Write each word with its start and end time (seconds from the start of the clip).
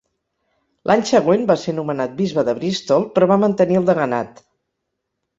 L'any 0.91 1.01
següent 1.09 1.43
va 1.51 1.57
ser 1.63 1.75
nomenat 1.79 2.15
bisbe 2.21 2.43
de 2.47 2.55
Bristol, 2.59 3.05
però 3.17 3.27
va 3.33 3.37
mantenir 3.43 3.77
el 3.81 3.85
deganat. 3.91 4.41